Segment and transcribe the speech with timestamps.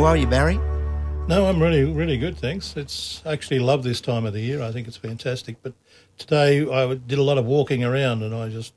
[0.00, 0.58] How are you, Barry?
[1.28, 2.74] No, I'm really, really good, thanks.
[2.74, 4.62] It's I actually love this time of the year.
[4.62, 5.56] I think it's fantastic.
[5.62, 5.74] But
[6.16, 8.72] today I did a lot of walking around and I just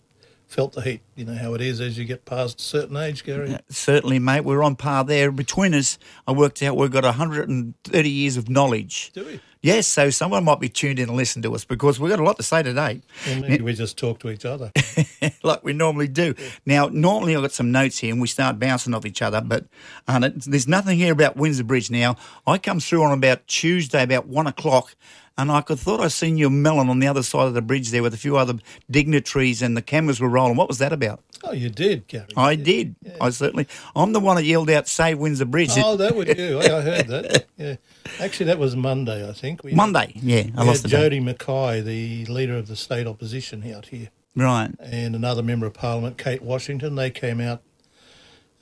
[0.48, 1.00] felt the heat.
[1.16, 3.52] You know how it is as you get past a certain age, Garry.
[3.52, 4.42] Yeah, certainly, mate.
[4.42, 5.32] We're on par there.
[5.32, 5.98] Between us,
[6.28, 9.12] I worked out we've got 130 years of knowledge.
[9.14, 9.40] Do we?
[9.64, 12.24] Yes, so someone might be tuned in and listen to us because we've got a
[12.24, 13.02] lot to say today.
[13.26, 14.74] Well, maybe we just talk to each other.
[15.44, 16.36] like we normally do.
[16.38, 16.50] Yeah.
[16.66, 19.64] Now, normally I've got some notes here and we start bouncing off each other, but
[20.06, 22.18] uh, there's nothing here about Windsor Bridge now.
[22.46, 24.96] I come through on about Tuesday, about one o'clock,
[25.38, 27.92] and I could thought I seen your melon on the other side of the bridge
[27.92, 28.56] there with a few other
[28.90, 30.56] dignitaries, and the cameras were rolling.
[30.56, 31.22] What was that about?
[31.44, 32.28] Oh, you did, Garry.
[32.38, 32.96] I did.
[33.02, 33.18] Yeah.
[33.20, 33.68] I certainly.
[33.96, 36.60] I'm the one that yelled out, "Save Windsor Bridge." Oh, that was you.
[36.60, 37.46] I heard that.
[37.56, 37.76] Yeah,
[38.20, 39.28] actually, that was Monday.
[39.28, 39.64] I think.
[39.64, 40.14] We Monday.
[40.16, 44.10] Had, yeah, I lost had Jodi McKay, the leader of the state opposition, out here.
[44.36, 44.72] Right.
[44.80, 46.96] And another member of Parliament, Kate Washington.
[46.96, 47.62] They came out.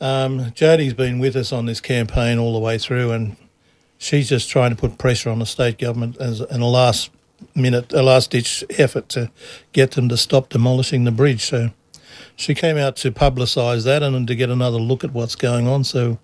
[0.01, 3.37] Um, Jodi's been with us on this campaign all the way through, and
[4.01, 7.11] she's just trying to put pressure on the state government as in a last
[7.53, 9.31] minute, a last ditch effort to
[9.73, 11.45] get them to stop demolishing the bridge.
[11.45, 11.69] So
[12.35, 15.83] she came out to publicise that and to get another look at what's going on,
[15.83, 16.17] so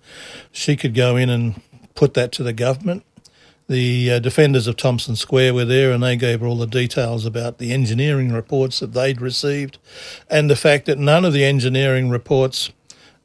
[0.50, 1.62] she could go in and
[1.94, 3.04] put that to the government.
[3.68, 7.26] The uh, defenders of Thompson Square were there and they gave her all the details
[7.26, 9.78] about the engineering reports that they'd received
[10.28, 12.72] and the fact that none of the engineering reports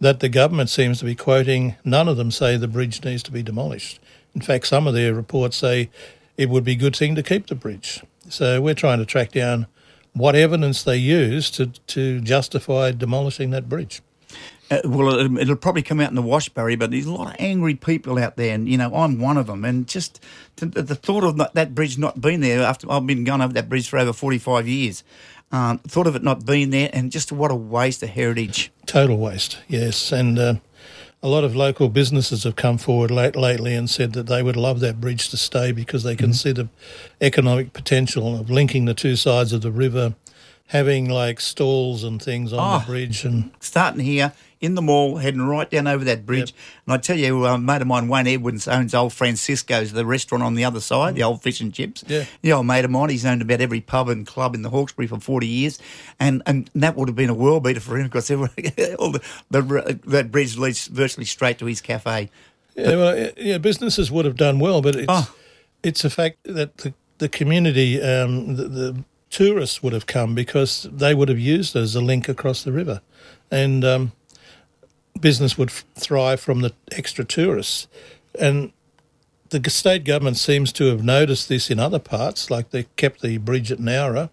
[0.02, 3.32] that the government seems to be quoting, none of them say the bridge needs to
[3.32, 4.02] be demolished.
[4.36, 5.90] In fact, some of their reports say
[6.38, 8.02] it would be a good thing to keep the bridge.
[8.30, 9.68] So we're trying to track down
[10.14, 14.02] what evidence they use to, to justify demolishing that bridge.
[14.72, 17.28] Uh, well, it'll, it'll, probably come out in the wash, Barry, but there's a lot
[17.28, 19.66] of angry people out there, and, you know, I'm one of them.
[19.66, 20.24] And just
[20.56, 23.54] to, the thought of not, that bridge not being there, after I've been going over
[23.54, 25.04] that bridge for over 45 years,
[25.52, 28.72] um, thought of it not being there, and just what a waste of heritage.
[28.86, 30.12] Total waste, yes.
[30.12, 30.56] And uh,
[31.24, 34.58] a lot of local businesses have come forward late, lately and said that they would
[34.58, 36.34] love that bridge to stay because they can mm-hmm.
[36.34, 36.68] see the
[37.22, 40.16] economic potential of linking the two sides of the river,
[40.68, 45.18] having like stalls and things on oh, the bridge, and starting here in the mall,
[45.18, 46.52] heading right down over that bridge.
[46.52, 46.60] Yep.
[46.86, 50.42] And I tell you, a mate of mine, Wayne Edwards, owns Old Francisco's, the restaurant
[50.42, 52.02] on the other side, the old fish and chips.
[52.08, 52.24] Yeah.
[52.42, 55.08] The old mate of mine, he's owned about every pub and club in the Hawkesbury
[55.08, 55.80] for 40 years.
[56.18, 58.32] And and that would have been a world beater for him because
[59.00, 62.32] all the, the, that bridge leads virtually straight to his cafe.
[62.76, 65.36] Yeah, but, well, yeah, businesses would have done well, but it's, oh.
[65.84, 70.88] it's a fact that the, the community, um, the, the tourists would have come because
[70.90, 73.02] they would have used it as a link across the river.
[73.52, 74.12] And um,
[75.20, 77.88] business would thrive from the extra tourists.
[78.40, 78.72] And
[79.50, 83.38] the state government seems to have noticed this in other parts, like they kept the
[83.38, 84.30] bridge at Nowra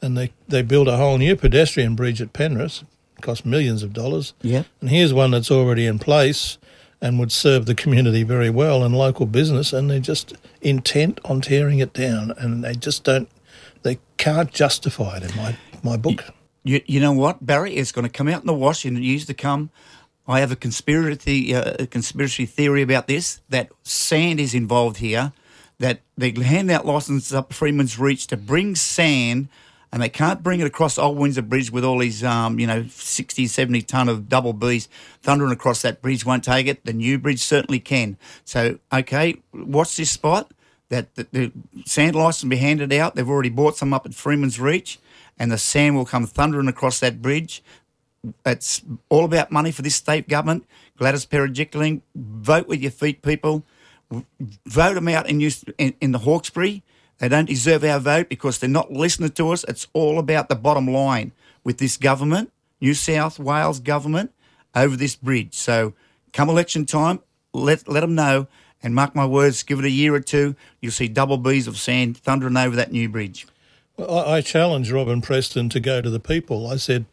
[0.00, 2.84] and they, they built a whole new pedestrian bridge at Penrith,
[3.20, 4.32] cost millions of dollars.
[4.42, 4.64] Yeah.
[4.80, 6.58] And here's one that's already in place
[7.00, 11.40] and would serve the community very well and local business, and they're just intent on
[11.40, 13.28] tearing it down, and they just don't,
[13.82, 16.24] they can't justify it in my, my book.
[16.68, 17.76] You, you know what, Barry?
[17.76, 19.70] It's going to come out in the wash in the years to come.
[20.26, 25.32] I have a conspiracy, uh, a conspiracy theory about this that sand is involved here,
[25.78, 29.48] that they hand out licenses up Freeman's Reach to bring sand
[29.90, 32.84] and they can't bring it across Old Windsor Bridge with all these, um, you know,
[32.86, 34.88] 60, 70 tonne of double Bs
[35.22, 36.84] thundering across that bridge won't take it.
[36.84, 38.18] The new bridge certainly can.
[38.44, 40.52] So, okay, watch this spot.
[40.90, 41.52] That the, the
[41.86, 43.14] sand license be handed out.
[43.14, 44.98] They've already bought some up at Freeman's Reach,
[45.38, 47.62] and the sand will come thundering across that bridge.
[48.44, 50.66] It's all about money for this state government.
[50.96, 53.64] Gladys Berejiklian, vote with your feet, people.
[54.66, 55.40] Vote them out in,
[55.78, 56.82] in, in the Hawkesbury.
[57.18, 59.64] They don't deserve our vote because they're not listening to us.
[59.64, 61.32] It's all about the bottom line
[61.64, 64.32] with this government, New South Wales government,
[64.74, 65.54] over this bridge.
[65.54, 65.94] So
[66.32, 67.20] come election time,
[67.52, 68.46] let, let them know.
[68.80, 71.76] And mark my words, give it a year or two, you'll see double B's of
[71.78, 73.44] sand thundering over that new bridge.
[73.98, 76.68] Well, I challenged Robyn Preston to go to the people.
[76.68, 77.04] I said,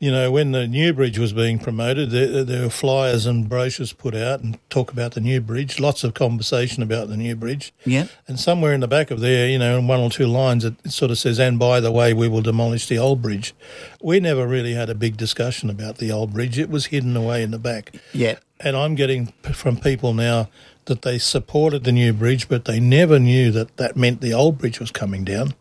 [0.00, 3.92] you know, when the new bridge was being promoted, there, there, were flyers and brochures
[3.92, 5.78] put out and talk about the new bridge.
[5.78, 7.72] Lots of conversation about the new bridge.
[7.84, 8.06] Yeah.
[8.26, 10.74] And somewhere in the back of there, you know, in one or two lines, it
[10.90, 13.54] sort of says, "And by the way, we will demolish the old bridge."
[14.02, 16.58] We never really had a big discussion about the old bridge.
[16.58, 17.94] It was hidden away in the back.
[18.12, 18.36] Yeah.
[18.60, 20.48] And I'm getting from people now
[20.86, 24.58] that they supported the new bridge, but they never knew that that meant the old
[24.58, 25.54] bridge was coming down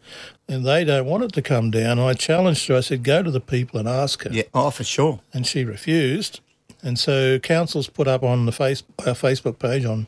[0.48, 2.00] and they don't want it to come down.
[2.00, 2.76] I challenged her.
[2.76, 4.30] I said, go to the people and ask her.
[4.32, 5.22] Yeah, oh, for sure.
[5.34, 6.42] And she refused.
[6.82, 10.08] And so council's put up on the face, our Facebook page on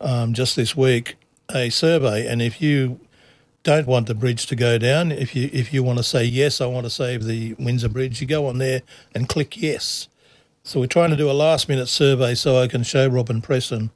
[0.00, 1.16] um, just this week
[1.52, 2.26] a survey.
[2.26, 3.00] And if you
[3.64, 6.60] don't want the bridge to go down, if you if you want to say yes,
[6.60, 8.82] I want to save the Windsor Bridge, you go on there
[9.14, 10.08] and click yes.
[10.62, 13.90] So we're trying to do a last minute survey so I can show Robyn Preston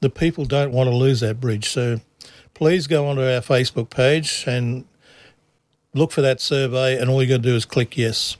[0.00, 1.68] the people don't want to lose that bridge.
[1.68, 2.00] So
[2.54, 4.84] please go onto our Facebook page and
[5.94, 8.36] look for that survey, and all you got to do is click yes.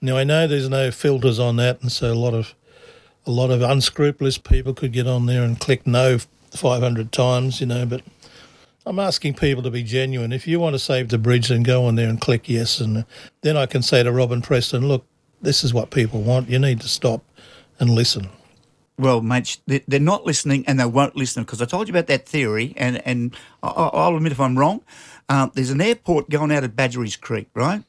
[0.00, 2.54] Now I know there's no filters on that, and so a lot of
[3.26, 6.18] a lot of unscrupulous people could get on there and click no
[6.52, 7.84] 500 times, you know.
[7.84, 8.02] But
[8.86, 10.32] I'm asking people to be genuine.
[10.32, 13.04] If you want to save the bridge, then go on there and click yes, and
[13.42, 15.04] then I can say to Robyn Preston, look,
[15.42, 16.48] this is what people want.
[16.48, 17.22] You need to stop
[17.78, 18.30] and listen.
[19.00, 22.28] Well, mate, they're not listening and they won't listen because I told you about that
[22.28, 24.82] theory, and, and I'll admit if I'm wrong.
[25.26, 27.82] Uh, there's an airport going out at Badgerys Creek, right?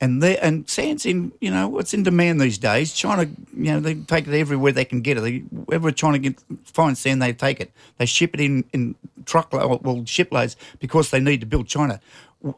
[0.00, 2.94] And there and sand's in, you know, it's in demand these days.
[2.94, 5.20] China, you know, they take it everywhere they can get it.
[5.20, 7.70] They, wherever to get find sand, they take it.
[7.98, 8.94] They ship it in in
[9.26, 12.00] truckload, well, shiploads because they need to build China.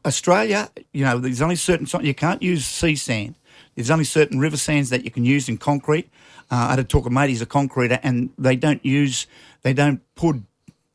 [0.05, 3.35] Australia, you know, there's only certain you can't use sea sand.
[3.75, 6.11] There's only certain river sands that you can use in concrete.
[6.51, 9.27] Uh, I had a talk mate, he's a concreter, and they don't use,
[9.63, 10.43] they don't put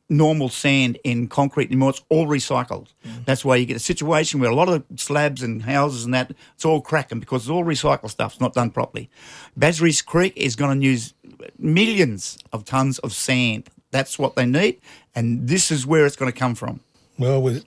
[0.08, 1.90] normal sand in concrete anymore.
[1.90, 2.88] It's all recycled.
[3.04, 3.24] Mm.
[3.24, 6.32] That's why you get a situation where a lot of slabs and houses and that,
[6.54, 8.34] it's all cracking because it's all recycled stuff.
[8.34, 9.10] It's not done properly.
[9.58, 11.14] Badgerys Creek is going to use
[11.58, 13.68] millions of tons of sand.
[13.90, 14.80] That's what they need,
[15.14, 16.80] and this is where it's going to come from.
[17.18, 17.64] Well, with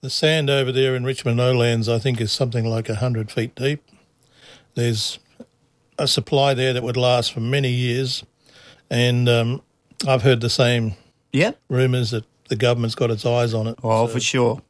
[0.00, 3.82] the sand over there in Richmond Lowlands, I think is something like 100 feet deep.
[4.76, 5.18] There's
[5.98, 8.24] a supply there that would last for many years,
[8.90, 9.62] and um,
[10.06, 10.94] I've heard the same
[11.32, 13.78] yeah rumours that the government's got its eyes on it.
[13.82, 14.62] Oh, so, for sure.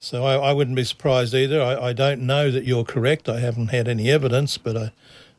[0.00, 1.62] So I, I, wouldn't be surprised either.
[1.62, 3.28] I, I, don't know that you're correct.
[3.28, 4.92] I haven't had any evidence, but I,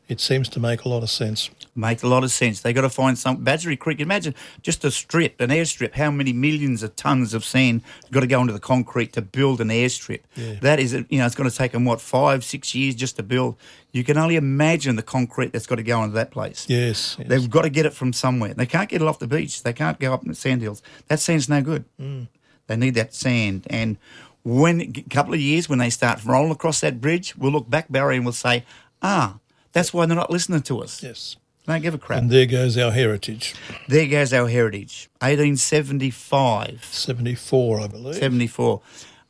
[0.08, 1.50] it seems to make a lot of sense.
[1.76, 2.62] Make a lot of sense.
[2.62, 4.00] They got to find some Badgery Creek.
[4.00, 5.94] Imagine just a strip, an airstrip.
[5.94, 9.60] How many millions of tons of sand got to go into the concrete to build
[9.60, 10.20] an airstrip?
[10.34, 10.54] Yeah.
[10.62, 13.22] That is, you know, it's going to take them what five, six years just to
[13.22, 13.56] build.
[13.92, 16.66] You can only imagine the concrete that's got to go into that place.
[16.68, 17.28] Yes, yes.
[17.28, 18.54] they've got to get it from somewhere.
[18.54, 19.62] They can't get it off the beach.
[19.62, 20.82] They can't go up in the sand hills.
[21.08, 21.84] That sand's no good.
[22.00, 22.28] Mm.
[22.66, 23.98] They need that sand and
[24.44, 27.90] when a couple of years when they start rolling across that bridge, we'll look back,
[27.90, 28.64] Barry, and we'll say,
[29.02, 29.38] ah,
[29.78, 31.02] that's why they're not listening to us.
[31.02, 31.36] Yes.
[31.66, 32.22] They don't give a crap.
[32.22, 33.54] And there goes our heritage.
[33.88, 35.08] There goes our heritage.
[35.20, 36.84] 1875.
[36.84, 38.14] 74, I believe.
[38.16, 38.80] 74.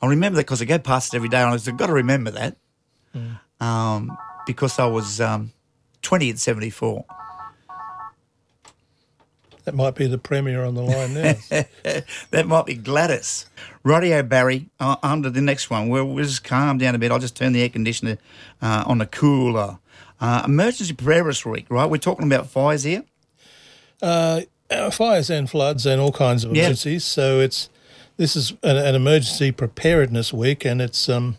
[0.00, 1.88] I remember that because I go past it every day and I said, I've got
[1.88, 2.56] to remember that
[3.14, 3.38] mm.
[3.60, 4.16] um,
[4.46, 5.52] because I was um,
[6.02, 7.04] 20 at 74.
[9.64, 11.34] That might be the premier on the line now.
[12.30, 13.46] that might be Gladys.
[13.82, 15.88] Radio Barry, uh, under the next one.
[15.88, 17.12] We'll, we'll just calm down a bit.
[17.12, 18.16] I'll just turn the air conditioner
[18.62, 19.78] uh, on the cooler.
[20.20, 21.88] Uh, emergency preparedness week, right?
[21.88, 23.04] We're talking about fires here.
[24.02, 26.92] Uh, uh fires and floods and all kinds of emergencies.
[26.92, 27.00] Yep.
[27.00, 27.68] So it's
[28.16, 31.38] this is an, an, emergency preparedness week, and it's um,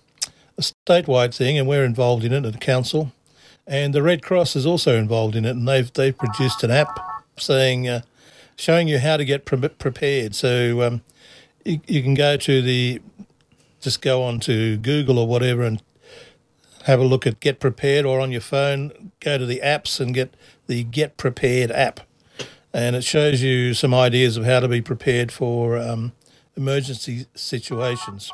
[0.58, 3.12] a statewide thing, and we're involved in it at the council.
[3.68, 6.98] And the Red Cross is also involved in it, and they've they've produced an app
[7.38, 8.02] saying, uh,
[8.56, 10.36] showing you how to get pre- prepared.
[10.36, 11.02] So um,
[11.66, 13.02] you, you can go to the
[13.82, 15.82] just go on to Google or whatever and
[16.86, 20.14] have a look at Get Prepared or on your phone, go to the apps and
[20.14, 20.36] get
[20.68, 22.02] the Get Prepared app.
[22.74, 26.14] And it shows you some ideas of how to be prepared for um,
[26.56, 28.32] emergency situations.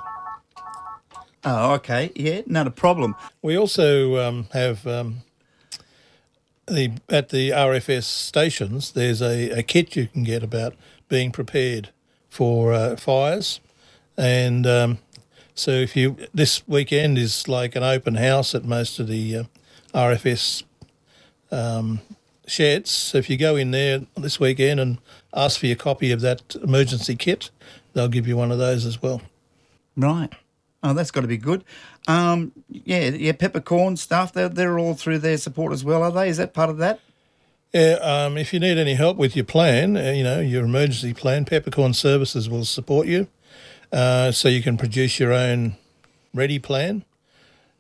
[1.46, 2.12] Oh, okay.
[2.16, 3.16] Yeah, not a problem.
[3.42, 5.22] We also um, have um,
[6.66, 8.92] the at the RFS stations.
[8.92, 10.74] There's a, a kit you can get about
[11.08, 11.90] being prepared
[12.30, 13.60] for uh, fires,
[14.18, 14.98] and um,
[15.56, 19.44] so if you this weekend is like an open house at most of the uh,
[19.94, 20.64] RFS
[21.52, 22.02] um,
[22.46, 22.92] sheds.
[22.92, 24.98] So if you go in there this weekend and
[25.34, 27.50] ask for your copy of that emergency kit,
[27.94, 29.22] they'll give you one of those as well.
[29.96, 30.30] Right.
[30.84, 31.64] Oh, that's got to be good.
[32.08, 34.34] Um, yeah, yeah, peppercorn stuff.
[34.34, 36.30] They're they're all through their support as well, are they?
[36.30, 37.00] Is that part of that?
[37.74, 37.98] Yeah.
[38.02, 41.46] Um, if you need any help with your plan, uh, you know your emergency plan,
[41.46, 43.28] Peppercorn Services will support you.
[43.92, 45.76] Uh, so you can produce your own
[46.34, 47.04] ready plan.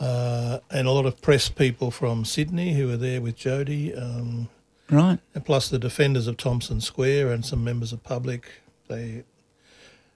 [0.00, 4.48] uh, and a lot of press people from Sydney who were there with Jodi, um,
[4.90, 5.18] Right.
[5.34, 8.46] and plus the defenders of Thompson Square and some members of public.
[8.88, 9.24] They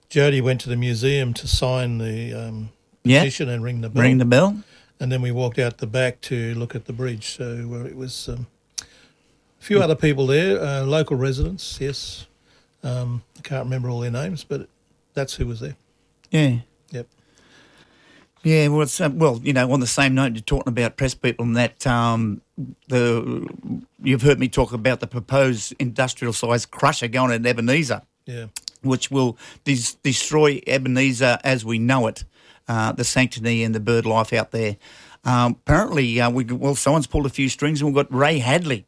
[0.09, 2.69] Jodi went to the museum to sign the um,
[3.03, 3.19] Yeah.
[3.21, 4.61] petition and ring the bell, Ring the bell.
[4.99, 7.35] and then we walked out the back to look at the bridge.
[7.35, 8.47] So it was um,
[9.67, 11.77] few other people there, uh, local residents.
[11.79, 12.25] Yes,
[12.83, 14.67] um, I can't remember all their names, but
[15.13, 15.75] that's who was there.
[16.31, 16.59] Yeah.
[16.91, 17.07] Yep.
[18.43, 21.13] Yeah, well, it's, uh, well, you know, on the same note, you're talking about press
[21.13, 22.41] people and that um,
[22.87, 23.45] the
[24.01, 28.01] you've heard me talk about the proposed industrial size crusher going at Ebenezer.
[28.25, 28.47] Yeah.
[28.83, 32.25] which will des- destroy Ebenezer as we know it,
[32.67, 34.75] uh, the sanctity and the bird life out there.
[35.23, 38.85] Um, apparently, uh, we well, someone's pulled a few strings and we've got Ray Hadley.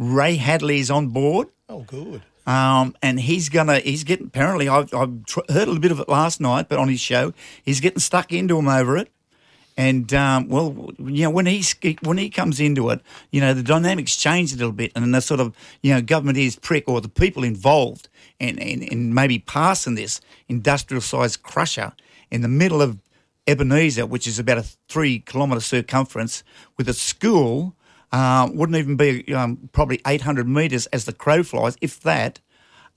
[0.00, 1.48] Ray Hadley is on board.
[1.68, 2.22] Oh, good.
[2.46, 6.00] Um, and he's gonna, he's getting, apparently, I've, I've tr- heard a little bit of
[6.00, 9.10] it last night, but on his show, he's getting stuck into him over it.
[9.76, 11.62] And, um, well, you know, when he,
[12.02, 15.20] when he comes into it, you know, the dynamics change a little bit and the
[15.20, 18.08] sort of, you know, government is prick or the people involved
[18.40, 21.92] and, and, and maybe passing this industrial sized crusher
[22.30, 22.98] in the middle of
[23.46, 26.42] Ebenezer, which is about a three kilometre circumference,
[26.78, 27.74] with a school,
[28.12, 32.40] uh, wouldn't even be um, probably 800 metres as the crow flies, if that.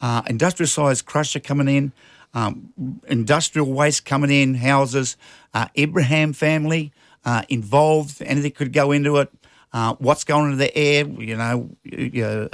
[0.02, 1.94] Uh, industrial sized crusher coming in,
[2.34, 5.16] um, industrial waste coming in, houses,
[5.54, 6.92] uh, Abraham family
[7.24, 9.32] uh, involved, anything could go into it.
[9.72, 12.50] Uh, what's going into the air, you know, you,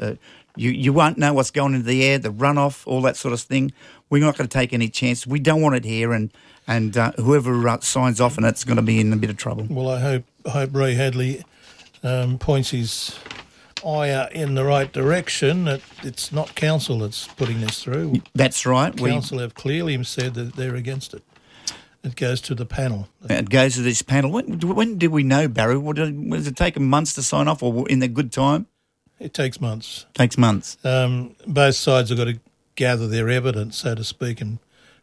[0.55, 3.41] you, you won't know what's going into the air, the runoff, all that sort of
[3.41, 3.71] thing.
[4.09, 5.25] We're not going to take any chance.
[5.25, 6.31] We don't want it here, and
[6.67, 9.65] and uh, whoever signs off on it's going to be in a bit of trouble.
[9.69, 11.43] Well, I hope I hope Ray Hadley
[12.03, 13.19] um, points his
[13.85, 15.65] eye in the right direction.
[15.65, 18.21] That it's not council that's putting this through.
[18.33, 18.97] That's right.
[18.99, 21.23] We, Council have clearly said that they're against it.
[22.03, 23.09] It goes to the panel.
[23.29, 24.31] it goes to this panel.
[24.31, 25.77] When, when did we know, Barry?
[25.77, 28.67] What did, does it take months to sign off, or in the good time?
[29.19, 30.05] It takes months.
[30.13, 30.77] Takes months.
[30.85, 32.39] Um, both sides have got to
[32.75, 34.59] gather their evidence, so to speak, and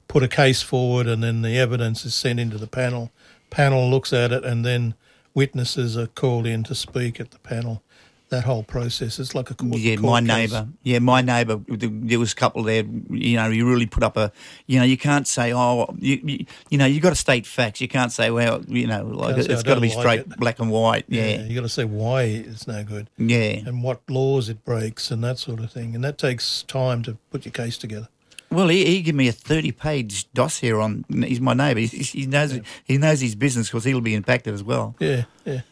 [0.09, 3.11] put a case forward, and then the evidence is sent into the panel.
[3.51, 4.95] Panel looks at it, and then
[5.37, 7.83] witnesses are called in to speak at the panel.
[8.31, 9.77] That whole process, it's like a court.
[9.77, 10.67] Yeah, court my neighbour.
[10.83, 11.61] Yeah, my neighbour.
[11.69, 12.83] There was a couple there.
[13.09, 14.33] You know, you really put up a.
[14.67, 17.81] You know, you can't say, oh, you, you, you know, you got to state facts.
[17.81, 20.39] You can't say, well, you know, like Can't say, got to be like straight, it."
[20.39, 21.05] black and white.
[21.07, 23.61] Yeah, you got to say why it's no good yeah.
[23.65, 27.19] and what laws it breaks and that sort of thing, and that takes time to
[27.31, 28.09] put your case together.
[28.51, 31.05] Well, he, he gave me a thirty-page dossier on.
[31.09, 31.81] He's my neighbour.
[31.81, 34.95] He, he knows he knows his business because he'll be impacted as well.
[35.01, 35.63] Yeah, yeah.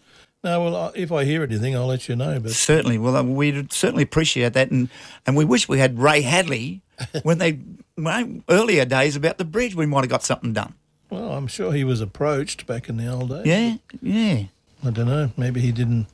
[0.42, 2.38] No, well, if I hear anything, I'll let you know.
[2.38, 2.98] But Certainly.
[2.98, 4.88] Well, uh, we'd certainly appreciate that, and
[5.26, 6.82] and we wish we had Ray Hadley
[7.22, 7.60] when they
[7.96, 9.74] well, earlier days about the bridge.
[9.74, 10.74] We might have got something done.
[11.10, 13.46] well, I'm sure he was approached back in the old days.
[13.46, 14.44] Yeah, yeah.
[14.84, 15.30] I don't know.
[15.36, 16.08] Maybe he didn't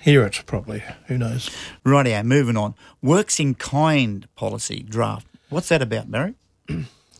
[0.00, 0.82] hear it properly.
[1.08, 1.50] Who knows?
[1.84, 2.74] Rightio, moving on.
[3.02, 5.26] Works in kind policy draft.
[5.54, 6.34] What's that about, Mary?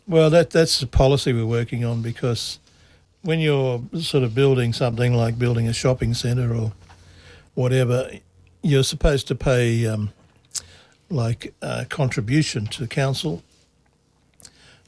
[0.07, 2.59] Well, that that's the policy we're working on because
[3.23, 6.73] when you're sort of building something like building a shopping centre or
[7.55, 8.11] whatever,
[8.61, 10.11] you're supposed to pay um,
[11.09, 13.41] like a contribution to the council.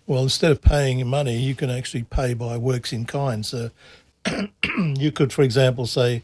[0.06, 3.44] Well, instead of paying money, you can actually pay by works in kind.
[3.44, 3.72] So
[4.78, 6.22] you could, for example, say,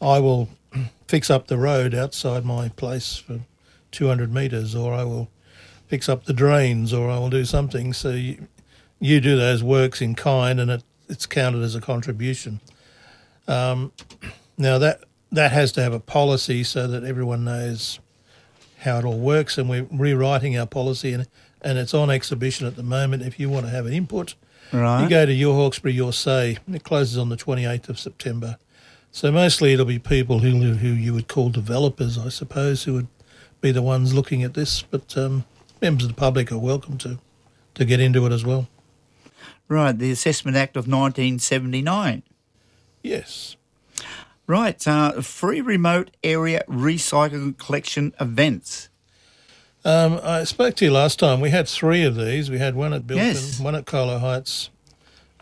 [0.00, 0.48] I will
[1.08, 3.40] fix up the road outside my place for
[3.90, 5.28] 200 metres, or I will
[5.86, 7.92] fix up the drains, or I will do something.
[7.92, 8.46] So you,
[9.00, 12.60] you do those works in kind, and it, it's counted as a contribution.
[13.46, 13.92] Um,
[14.56, 17.98] now that that has to have a policy so that everyone knows
[18.78, 21.26] how it all works, and we're rewriting our policy, and
[21.62, 23.22] and it's on exhibition at the moment.
[23.22, 24.34] If you want to have an input,
[24.72, 25.02] Right.
[25.02, 26.58] you go to Your Hawkesbury, Your Say.
[26.72, 28.56] It closes on the 28th of September.
[29.12, 33.06] So mostly it'll be people who who you would call developers, I suppose, who would
[33.60, 34.82] be the ones looking at this.
[34.82, 35.44] But um,
[35.84, 37.18] members of the public are welcome to
[37.74, 38.68] to get into it as well.
[39.68, 42.22] Right, the Assessment Act of 1979.
[43.02, 43.56] Yes.
[44.46, 48.88] Right, uh, free remote area recycling collection events.
[49.84, 51.40] Um, I spoke to you last time.
[51.40, 52.50] We had three of these.
[52.50, 53.60] We had one at Bilpin, Yes.
[53.60, 54.70] one at Colo Heights,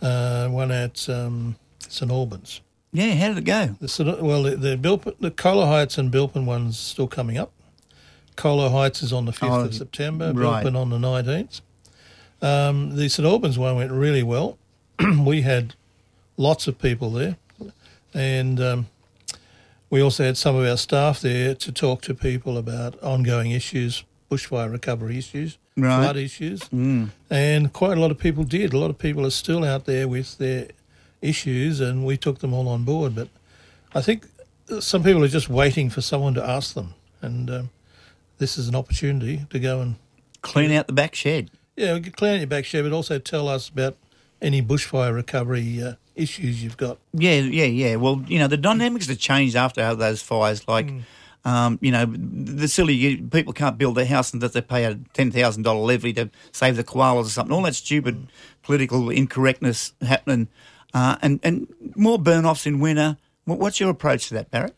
[0.01, 1.55] uh, one at um,
[1.89, 2.61] St Albans.
[2.93, 3.77] Yeah, how did it go?
[3.81, 7.53] The, well, the, the, Bilpin, the Colo Heights and Bilpin one's still coming up.
[8.37, 10.65] Colo Heights is on the 5th Oh, of September, right.
[10.65, 11.61] Bilpin on the 19th.
[12.41, 14.59] Um, the St Albans one went really well.
[15.25, 15.75] we had
[16.37, 17.37] lots of people there,
[18.15, 18.87] and um,
[19.91, 24.03] we also had some of our staff there to talk to people about ongoing issues,
[24.31, 26.03] bushfire recovery issues, Right.
[26.03, 27.11] flood issues, Mm.
[27.31, 28.75] and quite a lot of people did.
[28.75, 30.69] A lot of people are still out there with their
[31.23, 33.15] issues, and we took them all on board.
[33.15, 33.29] But
[33.95, 34.27] I think
[34.81, 37.71] some people are just waiting for someone to ask them, and um,
[38.39, 39.97] this is an opportunity to go and
[40.43, 41.51] Clean out the back shed.
[41.77, 43.97] yeah, clean out your back shed, but also tell us about
[44.41, 46.99] any bushfire recovery uh, issues you've got.
[47.12, 47.95] Yeah, yeah, yeah.
[47.97, 50.67] Well, you know, the dynamics have changed after those fires.
[50.67, 50.91] Like,
[51.45, 54.97] um, you know, the silly you, people can't build their house unless they pay a
[55.15, 57.55] ten thousand dollar levy to save the koalas or something.
[57.55, 58.27] All that stupid
[58.65, 60.49] political incorrectness happening,
[60.93, 63.17] uh, and and more burn offs in winter.
[63.45, 64.75] What's your approach to that, Barrett?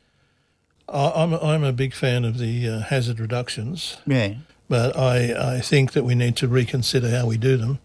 [0.89, 4.35] I'm a, I'm a big fan of the uh, hazard reductions, Yeah,
[4.69, 7.79] but I, I think that we need to reconsider how we do them.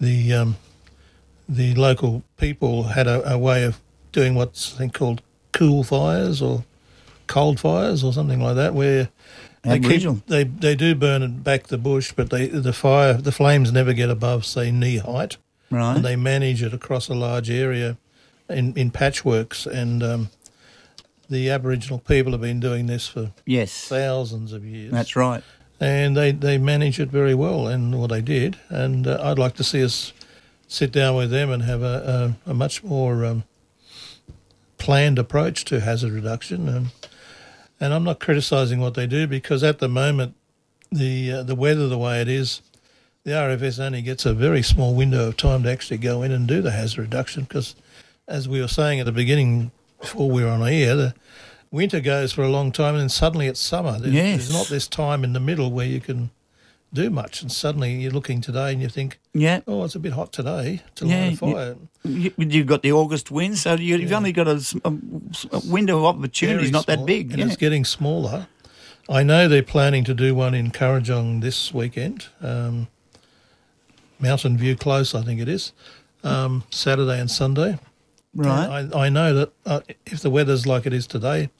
[0.00, 0.56] The um,
[1.48, 3.80] the local people had a, a way of
[4.12, 5.22] doing what's I think called
[5.52, 6.64] cool fires or
[7.26, 9.10] cold fires or something like that, where
[9.62, 10.16] they Aboriginal.
[10.16, 13.92] keep they they do burn back the bush, but they the fire the flames never
[13.92, 15.36] get above say knee height.
[15.70, 15.96] right.
[15.96, 17.96] and they manage it across a large area
[18.48, 19.66] in, in patchworks.
[19.66, 20.30] And um,
[21.32, 24.92] the Aboriginal people have been doing this for yes, thousands of years.
[24.92, 25.42] that's right.
[25.80, 28.56] And they, they manage it very well, and well, they did.
[28.68, 30.12] And uh, I'd like to see us
[30.68, 33.44] sit down with them and have a, a, a much more um,
[34.78, 36.68] planned approach to hazard reduction.
[36.68, 36.86] And,
[37.80, 40.36] and I'm not criticising what they do because at the moment,
[40.92, 42.60] the uh, the weather the way it is,
[43.24, 46.46] the RFS only gets a very small window of time to actually go in and
[46.46, 47.74] do the hazard reduction because,
[48.28, 51.14] as we were saying at the beginning before we were on air, the
[51.70, 53.98] winter goes for a long time and then suddenly it's summer.
[53.98, 54.36] There's, Yes.
[54.48, 56.30] there's not this time in the middle where you can
[56.92, 60.12] do much, and suddenly you're looking today and you think, Yeah, oh, it's a bit
[60.12, 61.76] hot today to Yeah, light a fire.
[62.04, 64.16] you, you've got the August wind, so you, you've Yeah.
[64.18, 64.60] only got a
[65.64, 66.70] window of opportunity.
[66.70, 67.30] Not that big.
[67.30, 67.46] and yeah.
[67.46, 68.46] it's getting smaller.
[69.08, 72.88] I know they're planning to do one in Kurrajong this weekend, um,
[74.20, 75.72] Mountain View Close, I think it is,
[76.22, 77.78] um, Saturday and Sunday.
[78.34, 78.88] Right.
[78.94, 81.50] I, I know that uh, if the weather's like it is today,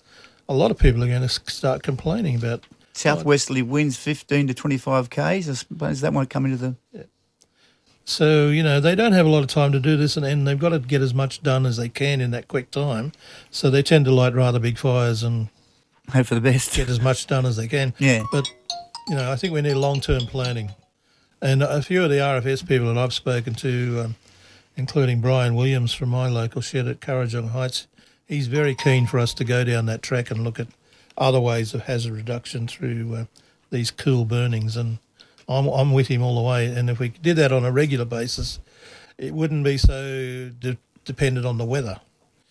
[0.48, 2.64] a lot of people are going to start complaining about.
[2.94, 5.48] Southwesterly winds 15 to 25 k's.
[5.48, 7.06] I suppose that might come into the.
[8.04, 10.46] So you know they don't have a lot of time to do this, and, and
[10.46, 13.12] they've got to get as much done as they can in that quick time.
[13.50, 15.48] So they tend to light rather big fires and
[16.10, 16.74] Hope for the best.
[16.74, 17.94] get as much done as they can.
[17.98, 18.24] Yeah.
[18.32, 18.52] But
[19.08, 20.70] you know, I think we need long-term planning.
[21.40, 24.16] And a few of the RFS people that I've spoken to, um,
[24.76, 27.86] including Brian Williams from my local shed at Kurrajong Heights,
[28.26, 30.68] he's very keen for us to go down that track and look at
[31.16, 33.24] other ways of hazard reduction through uh,
[33.70, 34.76] these cool burnings.
[34.76, 34.98] And
[35.48, 36.66] I'm, I'm with him all the way.
[36.66, 38.60] And if we did that on a regular basis,
[39.18, 42.00] it wouldn't be so de- dependent on the weather.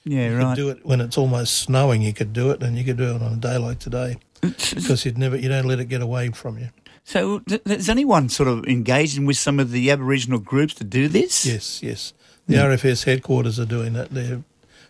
[0.04, 0.40] Yeah, right.
[0.40, 2.02] You could do it when it's almost snowing.
[2.02, 5.06] You could do it, and you could do it on a day like today because
[5.06, 6.70] you'd never, you don't let it get away from you.
[7.04, 11.08] So, th- is anyone sort of engaging with some of the Aboriginal groups to do
[11.08, 11.46] this?
[11.46, 12.14] Yes, yes.
[12.48, 14.10] The RFS headquarters are doing that.
[14.12, 14.44] They're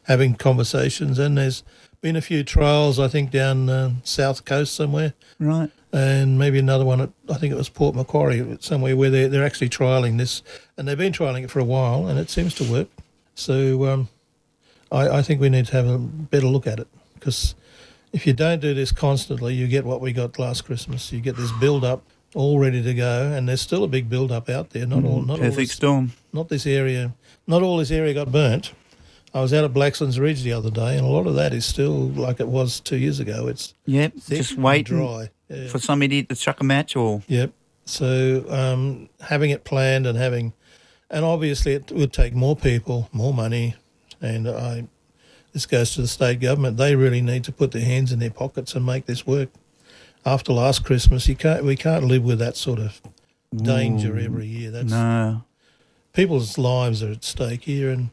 [0.03, 1.63] having conversations, and there's
[2.01, 5.69] been a few trials, I think, down uh, south coast somewhere, Right.
[5.93, 9.45] and maybe another one at I think it was Port Macquarie somewhere where they're they're
[9.45, 10.41] actually trialing this,
[10.77, 12.87] and they've been trialing it for a while, and it seems to work.
[13.35, 14.09] So um,
[14.91, 17.53] I, I think we need to have a better look at it because
[18.13, 21.11] if you don't do this constantly, you get what we got last Christmas.
[21.11, 24.31] You get this build up all ready to go, and there's still a big build
[24.31, 24.85] up out there.
[24.85, 26.13] Not all, not all this storm.
[26.31, 27.13] not this area,
[27.47, 28.73] not all this area got burnt.
[29.33, 31.65] I was out at Blaxlands Ridge the other day, and a lot of that is
[31.65, 33.47] still like it was two years ago.
[33.47, 34.13] It's Yep.
[34.27, 35.29] Just wait dry.
[35.47, 35.67] Yeah.
[35.67, 37.21] for some idiot to chuck a match or.
[37.27, 37.51] Yep.
[37.85, 40.53] So um, having it planned and having,
[41.09, 43.75] and obviously it would take more people, more money,
[44.21, 44.87] and I.
[45.53, 46.77] This goes to the state government.
[46.77, 49.49] They really need to put their hands in their pockets and make this work.
[50.25, 51.63] After last Christmas, you can't.
[51.65, 53.01] We can't live with that sort of
[53.55, 54.71] danger every year.
[54.71, 55.43] That's No.
[56.13, 57.89] people's lives are at stake here.
[57.89, 58.11] And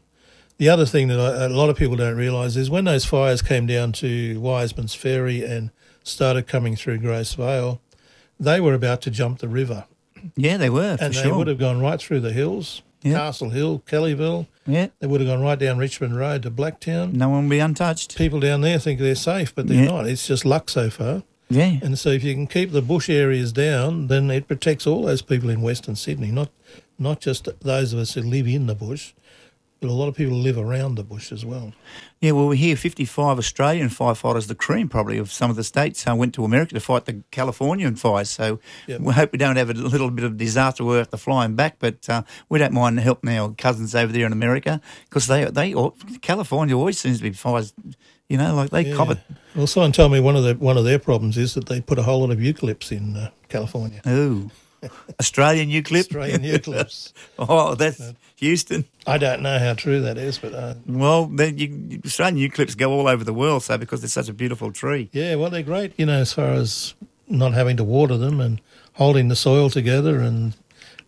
[0.57, 3.41] the other thing that I, a lot of people don't realise is when those fires
[3.41, 5.71] came down to Wiseman's Ferry and
[6.03, 7.79] started coming through Grace Vale,
[8.39, 9.85] they were about to jump the river,
[10.35, 11.37] Yeah, they were, and they sure.
[11.37, 12.81] would have gone right through the hills.
[13.01, 13.13] Yeah.
[13.17, 14.47] Castle Hill, Kellyville.
[14.67, 14.87] Yeah.
[14.99, 17.13] They would have gone right down Richmond Road to Blacktown.
[17.13, 18.17] No one will be untouched.
[18.17, 19.89] People down there think they're safe, but they're Yeah.
[19.91, 20.07] not.
[20.07, 21.23] It's just luck so far.
[21.49, 21.79] Yeah.
[21.81, 25.21] And so if you can keep the bush areas down, then it protects all those
[25.21, 26.49] people in Western Sydney, not
[27.01, 29.13] not just those of us who live in the bush,
[29.79, 31.73] but a lot of people live around the bush as well.
[32.19, 36.05] Yeah, well, we hear 55 Australian firefighters, the cream probably of some of the states,
[36.05, 38.29] uh, went to America to fight the Californian fires.
[38.29, 39.01] So Yep.
[39.01, 41.43] we hope we don't have a little bit of disaster where we have to fly
[41.45, 45.27] them back, but uh, we don't mind helping our cousins over there in America because
[45.27, 47.73] they, they, al- California always seems to be fires,
[48.27, 49.19] you know, like they cop it.
[49.55, 51.97] Well, someone told me one of the one of their problems is that they put
[51.97, 54.01] a whole lot of eucalypts in uh, California.
[54.07, 54.51] Ooh.
[55.19, 56.07] Australian eucalypt?
[56.07, 57.13] Australian eucalypts.
[57.39, 58.85] Oh, that's Houston.
[59.07, 62.91] I don't know how true that is, but uh, Well, then you, Australian eucalypts go
[62.91, 65.09] all over the world, so because they're such a beautiful tree.
[65.13, 66.93] yeah, well, they're great, you know, as far as
[67.27, 68.61] not having to water them and
[68.93, 70.55] holding the soil together and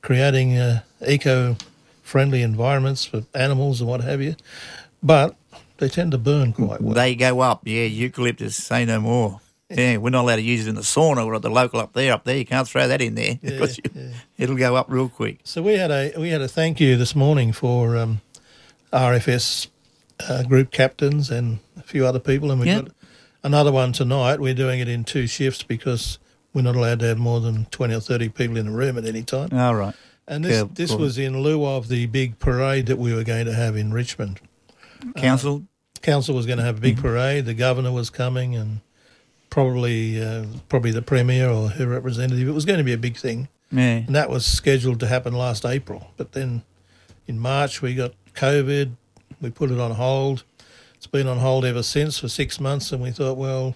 [0.02, 4.36] creating uh, eco-friendly environments for animals and what have you.
[5.04, 5.36] But
[5.78, 6.94] they tend to burn quite well.
[6.94, 7.86] They go up, yeah.
[7.86, 9.42] Eucalyptus, say no more.
[9.78, 11.94] Yeah, we're not allowed to use it in the sauna or at the local up
[11.94, 12.14] there.
[12.14, 14.10] Up there, you can't throw that in there because you, yeah.
[14.38, 15.40] it'll go up real quick.
[15.44, 18.22] So we had a we had a thank you this morning for um,
[18.92, 19.68] RFS
[20.28, 22.82] uh, group captains and a few other people, and we've Yeah.
[22.82, 22.92] got
[23.44, 24.40] another one tonight.
[24.40, 26.20] We're doing it in two shifts because
[26.54, 29.06] we're not allowed to have more than twenty or thirty people in a room at
[29.06, 29.50] any time.
[29.54, 29.96] All right.
[30.28, 33.54] And this this was in lieu of the big parade that we were going to
[33.54, 34.40] have in Richmond.
[35.16, 35.64] Council.
[36.02, 37.46] Council was going to have a big parade.
[37.46, 38.80] The governor was coming, and
[39.52, 42.48] probably uh, probably the premier or her representative.
[42.48, 43.98] It was going to be a big thing yeah.
[44.08, 46.12] and that was scheduled to happen last April.
[46.18, 46.64] But then
[47.28, 48.94] in March we got COVID.
[49.40, 50.44] We put it on hold.
[50.96, 53.76] It's been on hold ever since for six months, and we thought, well,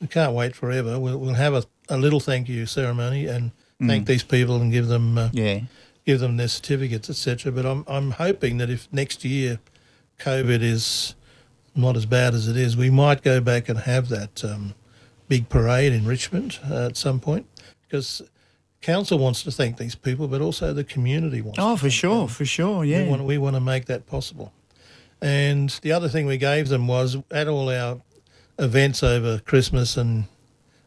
[0.00, 0.98] we can't wait forever.
[0.98, 3.50] We'll, we'll have a, a little thank you ceremony and
[3.86, 5.60] thank these people and give them uh, Yeah.
[6.06, 7.52] give them their certificates, etc.
[7.52, 9.60] But I'm I'm hoping that if next year
[10.18, 11.14] COVID is
[11.76, 14.74] not as bad as it is, we might go back and have that um,
[15.28, 17.46] big parade in Richmond uh, at some point
[17.82, 18.22] because
[18.80, 21.58] council wants to thank these people, but also the community wants.
[21.60, 22.28] Oh, to for thank sure, them.
[22.28, 22.78] for sure.
[22.80, 23.08] We Yeah.
[23.08, 24.52] want we want to make that possible.
[25.20, 28.00] And the other thing we gave them was at all our
[28.58, 30.24] events over Christmas and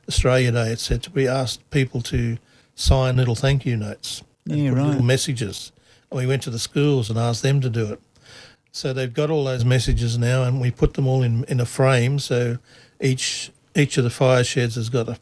[0.07, 1.11] Australia Day, etc.
[1.13, 2.37] We asked people to
[2.75, 4.87] sign little thank you notes, Yeah, right.
[4.87, 5.71] little messages.
[6.09, 7.99] And we went to the schools and asked them to do it.
[8.71, 11.65] So they've got all those messages now, and we put them all in in a
[11.65, 12.17] frame.
[12.19, 12.57] So
[13.01, 15.17] each each of the fire sheds has got a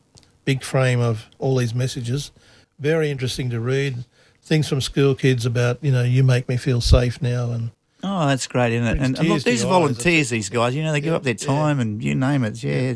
[0.46, 2.32] big frame of all these messages.
[2.80, 4.06] Very interesting to read.
[4.42, 8.28] Things from school kids about you know you make me feel safe now, and Oh,
[8.28, 9.04] that's great, isn't it?
[9.04, 11.34] And, and look, these eyes, volunteers, these guys, you know, they give Yeah, up their
[11.38, 11.46] yeah.
[11.46, 12.64] time and you name it.
[12.64, 12.94] Yeah.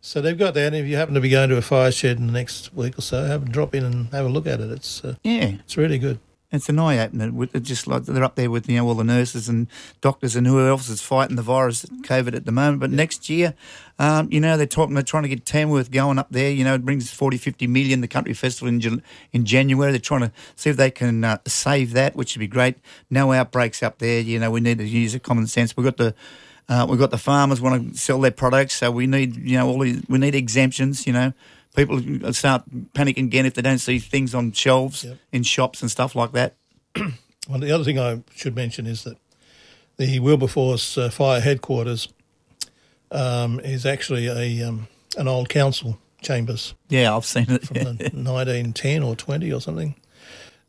[0.00, 0.68] so they've got that.
[0.68, 2.98] And if you happen to be going to a fire shed in the next week
[2.98, 4.70] or so, have a drop in and have a look at it.
[4.70, 5.52] It's uh, Yeah.
[5.60, 6.18] it's really good.
[6.50, 7.30] It's an eye opener.
[7.60, 9.66] Just like they're up there with you know all the nurses and
[10.00, 12.80] doctors and who else is fighting the virus, COVID at the moment.
[12.80, 13.52] But next year,
[13.98, 14.94] um, you know they're talking.
[14.94, 16.50] They're trying to get Tamworth going up there.
[16.50, 18.00] You know it brings 40, 50 million.
[18.00, 19.02] The country festival in
[19.34, 19.92] in January.
[19.92, 22.76] They're trying to see if they can uh, save that, which would be great.
[23.10, 24.20] No outbreaks up there.
[24.20, 25.76] You know we need to use a common sense.
[25.76, 26.14] We've got the
[26.70, 29.68] uh, we've got the farmers want to sell their products, so we need you know
[29.68, 31.06] all these, we need exemptions.
[31.06, 31.32] You know.
[31.78, 32.62] People start
[32.92, 35.16] panicking again if they don't see things on shelves Yep.
[35.32, 36.54] in shops and stuff like that.
[37.48, 39.16] Well, the other thing I should mention is that
[39.96, 42.08] the Wilberforce uh, Fire Headquarters
[43.10, 44.86] um, is actually a um,
[45.16, 47.64] an old council chambers Yeah, I've seen it.
[47.66, 49.94] from the 1910 or 20 or something.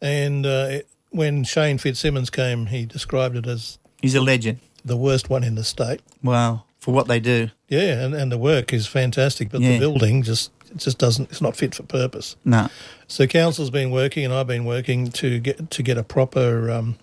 [0.01, 4.59] And uh, it, when Shane Fitzsimmons came, he described it as He's a legend.
[4.85, 5.99] the worst one in the state.
[6.23, 7.49] Wow, for what they do.
[7.67, 9.73] Yeah, and, and the work is fantastic, but Yeah.
[9.73, 11.29] the building just it just doesn't.
[11.31, 12.35] It's not fit for purpose.
[12.45, 12.69] No.
[13.07, 16.97] So council's been working, and I've been working to get to get a proper um,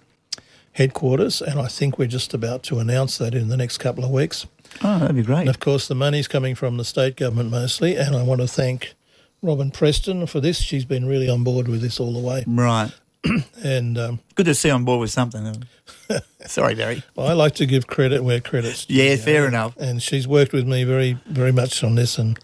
[0.72, 4.11] headquarters, and I think we're just about to announce that in the next couple of
[4.11, 4.46] weeks.
[4.83, 5.48] Oh, that'd be And great.
[5.48, 8.94] of course, the money's coming from the state government mostly, and I want to thank
[9.42, 10.61] Robyn Preston for this.
[10.61, 12.90] She's been really on board with this all the way, Right.
[13.64, 15.64] and um, Good to see on board with something.
[16.46, 17.02] Sorry, Barry.
[17.16, 18.94] I like to give credit where credit's due.
[18.94, 19.76] Yeah, fair enough.
[19.79, 22.38] and she's worked with me very, very much on this, and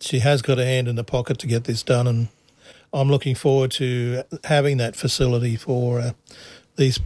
[0.00, 2.06] she has got a hand in the pocket to get this done.
[2.06, 2.28] And
[2.92, 6.12] I'm looking forward to having that facility for uh,
[6.76, 6.98] these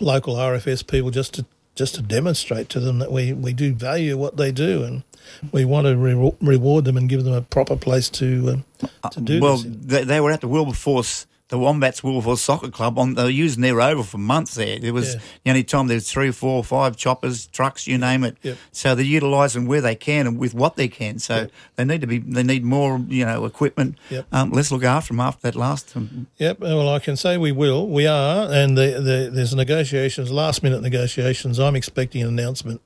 [0.00, 4.18] local RFS people just to just to demonstrate to them that we, we do value
[4.18, 5.04] what they do, and
[5.52, 8.50] we want to re- reward them and give them a proper place to
[8.82, 12.98] um, to do well, they, they were at the Wilberforce the Wombats Wilberforce Soccer Club
[12.98, 14.78] on they were using their oval for months there.
[14.78, 15.20] There was Yeah.
[15.44, 18.36] the only time there was three, four, five choppers, trucks, you name it.
[18.42, 18.58] Yep.
[18.72, 21.18] So they're utilising where they can and with what they can.
[21.18, 21.50] So Yep.
[21.76, 23.96] they need to be they need more, you know, equipment.
[24.10, 24.26] Yep.
[24.30, 26.60] Um, let's look after them after that last um, Yep.
[26.60, 27.86] Well, I can say we will.
[27.88, 31.58] We are, and the, the, there's negotiations, last minute negotiations.
[31.58, 32.82] I'm expecting an announcement,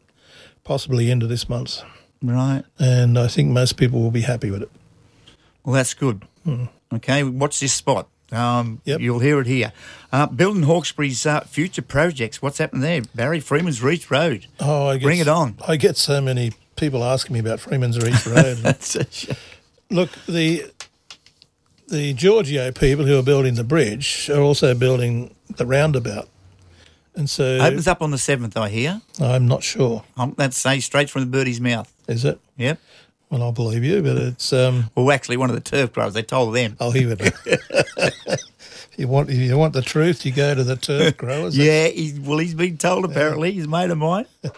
[0.62, 1.82] possibly end of this month,
[2.22, 2.62] right.
[2.78, 4.70] and I think most people will be happy with it.
[5.64, 6.22] Well, that's good.
[6.92, 8.08] Okay, watch this spot.
[8.32, 9.00] Um, Yep.
[9.00, 9.72] You'll hear it here.
[10.10, 12.40] Uh, building Hawkesbury's uh, future projects.
[12.42, 13.02] What's happening there?
[13.14, 14.46] Barry Freeman's Reach Road.
[14.60, 15.56] Oh, I get, Bring it on.
[15.66, 18.56] I get so many people asking me about Freeman's Reach Road.
[18.62, 19.36] That's it.
[19.90, 20.64] Look, the
[21.88, 26.28] the Georgiou people who are building the bridge are also building the roundabout,
[27.14, 29.02] and so Opens up on the 7th, I hear.
[29.20, 30.04] I'm not sure.
[30.16, 31.92] Um, that's say straight from the birdie's mouth.
[32.08, 32.40] Is it?
[32.56, 32.78] Yep.
[33.32, 36.22] Well, I'll believe you, but it's um, Well, actually, one of the turf growers, they
[36.22, 36.76] told them.
[36.78, 37.18] Oh, he would.
[38.98, 41.56] you want if you want the truth, you go to the turf growers.
[41.56, 41.88] Yeah,
[42.20, 43.52] well, he's been told apparently.
[43.52, 44.26] He's made of mine.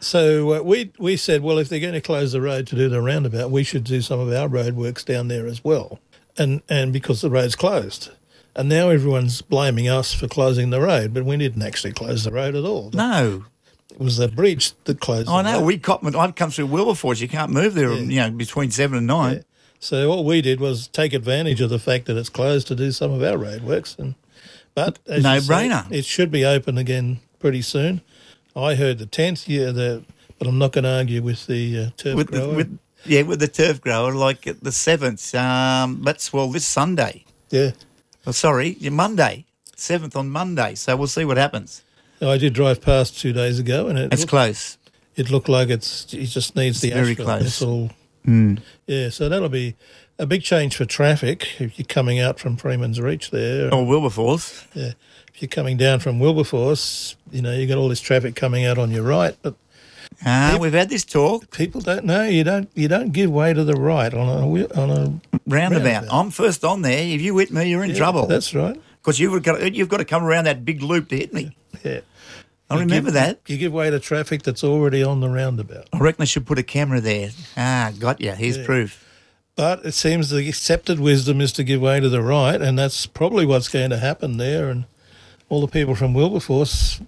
[0.00, 2.90] So uh, we we said, well, if they're going to close the road to do
[2.90, 5.98] the roundabout, we should do some of our road works down there as well,
[6.36, 8.10] and and because the road's closed,
[8.54, 12.32] and now everyone's blaming us for closing the road, but we didn't actually close the
[12.32, 12.90] road at all.
[12.92, 13.46] No.
[13.98, 15.28] Was the bridge that closed.
[15.28, 15.60] I know.
[15.62, 17.20] We cop, I'd come through Wilberforce.
[17.20, 19.44] You can't move there, you know, between 7 and 9.
[19.78, 22.90] So what we did was take advantage of the fact that it's closed to do
[22.90, 24.14] some of our road works, and
[24.74, 25.92] but No you say, brainer.
[25.92, 28.00] it should be open again pretty soon.
[28.56, 30.04] I heard the tenth year, the
[30.38, 32.54] but I'm not going to argue with the uh, turf With the, grower.
[32.56, 35.34] with, yeah, with the turf grower, like the 7th.
[35.38, 37.24] Um, that's, well, this Sunday.
[37.50, 37.70] yeah,
[38.26, 39.44] Oh, sorry, Monday.
[39.76, 40.74] 7th on Monday.
[40.76, 41.82] So we'll see what happens.
[42.22, 44.78] I did drive past two days ago, and it It's looked, close.
[45.16, 47.26] it looked like it's it just needs the It's very asphalt.
[47.26, 47.42] close.
[47.42, 47.90] That's all.
[48.26, 48.60] Mm.
[48.86, 49.74] Yeah, so that'll be
[50.18, 53.72] a big change for traffic if you're coming out from Freeman's Reach there.
[53.74, 54.64] Or Wilberforce.
[54.74, 54.92] Yeah.
[55.34, 58.78] If you're coming down from Wilberforce, you know, you got all this traffic coming out
[58.78, 59.54] on your right, but
[60.24, 61.50] Ah, we've had this talk.
[61.50, 62.22] people don't know.
[62.24, 64.46] You don't you don't give way to the right on a
[64.80, 65.82] on a Roundabout.
[65.84, 66.04] Roundabout.
[66.10, 67.02] I'm first on there.
[67.06, 68.26] If you hit me, you're in Yeah, trouble.
[68.26, 68.80] That's right.
[69.02, 71.54] Because you've got, you've got to come around that big loop to hit me.
[71.84, 72.00] Yeah.
[72.70, 73.40] I You remember give- that.
[73.46, 75.88] You give way to traffic that's already on the roundabout.
[75.92, 77.30] I reckon I should put a camera there.
[77.56, 78.32] Ah, got you.
[78.32, 78.64] Here's Yeah.
[78.66, 79.04] proof.
[79.56, 83.06] But it seems the accepted wisdom is to give way to the right, and that's
[83.06, 84.68] probably what's going to happen there.
[84.70, 84.84] And
[85.48, 87.00] all the people from Wilberforce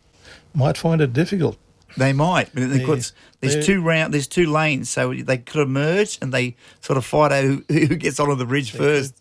[0.54, 1.56] might find it difficult.
[1.96, 2.54] They might.
[2.54, 6.98] but Because there's two round, there's two lanes, so they could emerge and they sort
[6.98, 9.14] of fight out who, who gets onto the bridge first.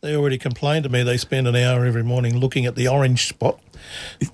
[0.00, 3.26] They already complained to me they spend an hour every morning looking at the orange
[3.28, 3.58] spot.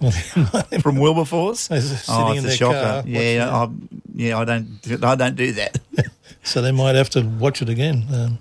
[0.83, 1.69] From Wilberforce.
[1.69, 2.81] They're sitting oh, in it's a their shocker.
[2.81, 3.69] car yeah, I,
[4.15, 5.79] yeah, I don't, do- I don't do that.
[6.43, 8.05] so they might have to watch it again.
[8.13, 8.39] Um,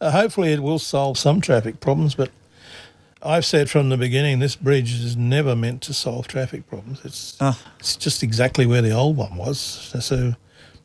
[0.00, 2.30] uh, hopefully, it will solve some traffic problems, but
[3.22, 7.00] I've said from the beginning this bridge is never meant to solve traffic problems.
[7.04, 7.58] It's Ah.
[7.78, 9.58] it's just exactly where the old one was.
[9.60, 10.34] So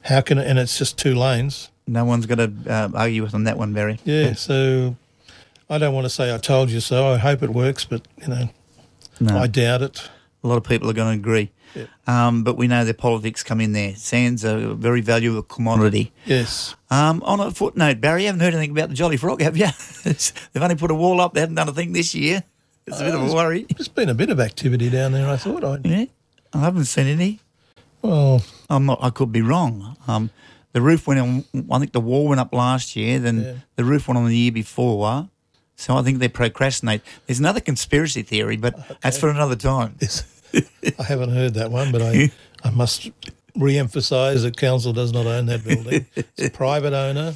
[0.01, 0.47] how can it?
[0.47, 1.69] And it's just two lanes.
[1.87, 3.99] no one's going to uh, argue with on that one, Barry.
[4.05, 4.33] Yeah.
[4.33, 4.95] So
[5.69, 7.07] I don't want to say I told you so.
[7.07, 8.49] I hope it works, but you know
[9.19, 9.37] No.
[9.39, 10.09] I doubt it.
[10.43, 11.51] A lot of people are going to agree.
[11.75, 11.85] Yeah.
[12.07, 13.93] Um, but we know their politics come in there.
[13.95, 16.11] Sand's are a very valuable commodity.
[16.25, 16.75] Yes.
[16.89, 19.67] Um, on a footnote, Barry, you haven't heard anything about the Jolly Frog, have you?
[20.03, 21.33] They've only put a wall up.
[21.33, 22.43] They haven't done a thing this year.
[22.85, 23.65] It's a bit of a worry.
[23.75, 25.27] There's been a bit of activity down there.
[25.29, 25.79] I thought I.
[25.83, 26.05] Yeah,
[26.53, 27.41] I haven't seen any.
[28.01, 28.99] Well, I'm not.
[29.01, 29.97] I could be wrong.
[30.07, 30.29] Um,
[30.71, 31.43] the roof went on.
[31.69, 33.19] I think the wall went up last year.
[33.19, 33.53] Then Yeah.
[33.75, 35.27] the roof went on the year before.
[35.79, 37.01] So I think they procrastinate.
[37.27, 39.95] There's another conspiracy theory, but that's for another time.
[40.01, 40.25] Yes.
[40.97, 42.31] I haven't heard that one, but I,
[42.63, 43.11] I must
[43.55, 46.07] re-emphasise that council does not own that building.
[46.15, 47.35] It's a private owner,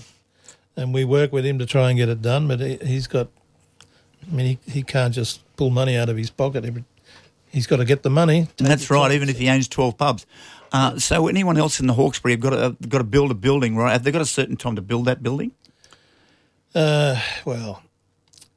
[0.75, 2.47] and we work with him to try and get it done.
[2.47, 3.27] But he, he's got,
[4.27, 6.65] I mean, he, he can't just pull money out of his pocket.
[6.65, 6.83] Every,
[7.51, 8.47] he's got to get the money.
[8.57, 9.11] That's right.
[9.11, 10.25] Even if he owns twelve pubs.
[10.73, 13.75] Uh, so anyone else in the Hawkesbury have got to got to build a building,
[13.75, 13.91] right?
[13.91, 15.51] Have they got a certain time to build that building?
[16.73, 17.83] Uh, well,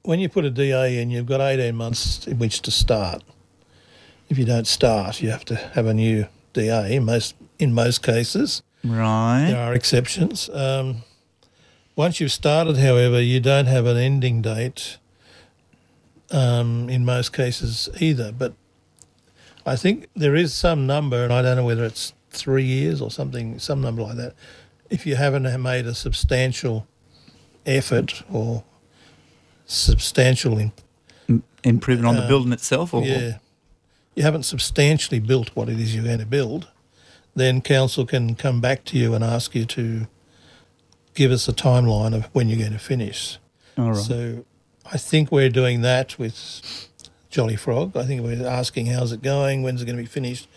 [0.05, 3.23] when you put a DA in, you've got 18 months in which to start.
[4.29, 6.99] If you don't start, you have to have a new DA.
[6.99, 8.63] Most in most cases.
[8.85, 9.49] Right.
[9.49, 10.51] There are exceptions.
[10.51, 11.03] Um,
[11.97, 14.99] once you've started, however, you don't have an ending date
[16.31, 18.33] um, in most cases either.
[18.33, 18.55] But
[19.65, 23.11] I think there is some number, and I don't know whether it's three years or
[23.11, 24.35] something, some number like that.
[24.91, 26.87] If you haven't made a substantial
[27.65, 28.65] effort or
[29.67, 30.73] substantial, in,
[31.63, 33.39] Improving on the Uh, building itself, or yeah,
[34.15, 36.69] you haven't substantially built what it is you're going to build,
[37.35, 40.07] then council can come back to you and ask you to
[41.15, 43.39] give us a timeline of when you're going to finish.
[43.79, 43.97] all right.
[43.97, 44.45] So
[44.93, 46.89] I think we're doing that with
[47.31, 47.97] Jolly Frog.
[47.97, 50.49] I think we're asking how's it going, when's it going to be finished.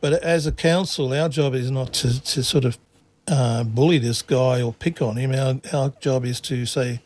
[0.00, 2.78] But as a council, our job is not to, to sort of
[3.26, 5.32] uh, bully this guy or pick on him.
[5.32, 7.00] Our, our job is to say,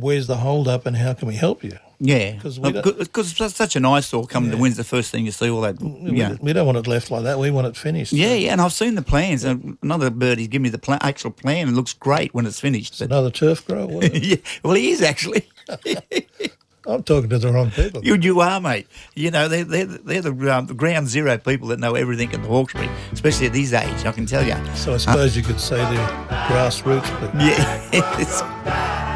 [0.00, 1.78] where's the hold up and how can we help you?
[1.98, 4.62] Yeah, 'Cause we don't- because it's such an eyesore coming to Yeah.
[4.62, 5.80] when's the first thing you see all that.
[5.80, 7.38] We, Yeah, we don't want it left like that.
[7.38, 8.12] We want it finished.
[8.12, 8.52] yeah, So yeah.
[8.52, 9.44] And I've seen the plans.
[9.44, 11.68] and Another birdie give me the pla- actual plan.
[11.68, 12.98] It looks great when it's finished.
[12.98, 13.86] But, Another turf grower.
[13.86, 14.24] What is it?
[14.24, 15.48] yeah, well, he is actually.
[16.88, 18.04] I'm talking to the wrong people.
[18.04, 18.86] You, you are, mate.
[19.16, 22.42] You know, they're, they're, they're the, um, the ground zero people that know everything at
[22.42, 24.54] the Hawkesbury, especially at this age, I can tell you.
[24.76, 26.08] so I suppose you could say they're
[26.48, 29.15] grassroots, but Yeah, it's-